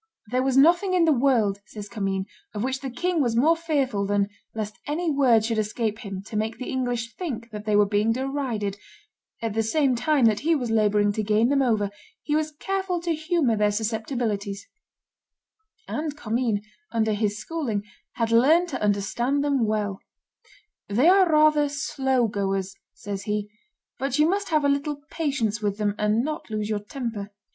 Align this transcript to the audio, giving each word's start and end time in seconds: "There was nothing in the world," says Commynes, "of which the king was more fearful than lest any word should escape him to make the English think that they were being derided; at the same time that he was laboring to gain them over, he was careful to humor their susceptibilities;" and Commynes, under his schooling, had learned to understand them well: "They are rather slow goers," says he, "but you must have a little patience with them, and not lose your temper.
"There 0.31 0.41
was 0.41 0.57
nothing 0.57 0.95
in 0.95 1.05
the 1.05 1.13
world," 1.13 1.59
says 1.67 1.87
Commynes, 1.87 2.25
"of 2.55 2.63
which 2.63 2.79
the 2.79 2.89
king 2.89 3.21
was 3.21 3.35
more 3.35 3.55
fearful 3.55 4.07
than 4.07 4.29
lest 4.55 4.79
any 4.87 5.11
word 5.11 5.45
should 5.45 5.59
escape 5.59 5.99
him 5.99 6.23
to 6.23 6.35
make 6.35 6.57
the 6.57 6.71
English 6.71 7.13
think 7.13 7.51
that 7.51 7.65
they 7.65 7.75
were 7.75 7.85
being 7.85 8.11
derided; 8.11 8.79
at 9.43 9.53
the 9.53 9.61
same 9.61 9.93
time 9.93 10.25
that 10.25 10.39
he 10.39 10.55
was 10.55 10.71
laboring 10.71 11.11
to 11.11 11.21
gain 11.21 11.49
them 11.49 11.61
over, 11.61 11.91
he 12.23 12.35
was 12.35 12.51
careful 12.51 12.99
to 13.01 13.13
humor 13.13 13.55
their 13.55 13.69
susceptibilities;" 13.69 14.67
and 15.87 16.17
Commynes, 16.17 16.65
under 16.91 17.13
his 17.13 17.37
schooling, 17.37 17.83
had 18.13 18.31
learned 18.31 18.69
to 18.69 18.81
understand 18.81 19.43
them 19.43 19.67
well: 19.67 19.99
"They 20.89 21.09
are 21.09 21.29
rather 21.31 21.69
slow 21.69 22.27
goers," 22.27 22.75
says 22.95 23.25
he, 23.25 23.51
"but 23.99 24.17
you 24.17 24.27
must 24.27 24.49
have 24.49 24.65
a 24.65 24.67
little 24.67 24.95
patience 25.11 25.61
with 25.61 25.77
them, 25.77 25.93
and 25.99 26.23
not 26.23 26.49
lose 26.49 26.71
your 26.71 26.79
temper. 26.79 27.29